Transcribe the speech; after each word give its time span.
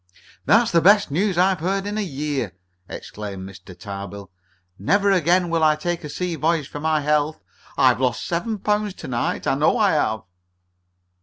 "That's 0.47 0.71
the 0.71 0.81
best 0.81 1.11
news 1.11 1.37
I've 1.37 1.59
heard 1.59 1.85
in 1.85 1.95
a 1.95 2.01
year!" 2.01 2.53
exclaimed 2.89 3.47
Mr. 3.47 3.77
Tarbill. 3.77 4.31
"Never 4.79 5.11
again 5.11 5.51
will 5.51 5.61
I 5.63 5.75
take 5.75 6.03
a 6.03 6.09
sea 6.09 6.33
voyage 6.35 6.67
for 6.67 6.79
my 6.79 7.01
health. 7.01 7.39
I've 7.77 8.01
lost 8.01 8.25
seven 8.25 8.57
pounds 8.57 8.95
to 8.95 9.07
night, 9.07 9.45
I 9.45 9.53
know 9.53 9.77
I 9.77 9.91
have." 9.91 10.23